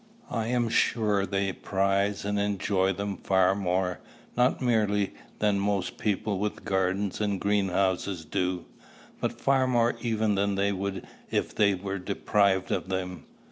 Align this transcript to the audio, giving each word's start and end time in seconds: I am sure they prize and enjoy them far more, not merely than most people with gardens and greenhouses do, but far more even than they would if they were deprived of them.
I 0.31 0.47
am 0.47 0.67
sure 0.67 1.27
they 1.27 1.53
prize 1.53 2.25
and 2.25 2.39
enjoy 2.39 2.91
them 2.91 3.17
far 3.17 3.53
more, 3.53 3.99
not 4.35 4.59
merely 4.59 5.13
than 5.37 5.59
most 5.59 5.99
people 5.99 6.39
with 6.39 6.65
gardens 6.65 7.21
and 7.21 7.39
greenhouses 7.39 8.25
do, 8.25 8.65
but 9.19 9.39
far 9.39 9.67
more 9.67 9.95
even 10.01 10.33
than 10.33 10.55
they 10.55 10.71
would 10.71 11.05
if 11.29 11.53
they 11.53 11.75
were 11.75 11.99
deprived 11.99 12.71
of 12.71 12.89
them. 12.89 13.25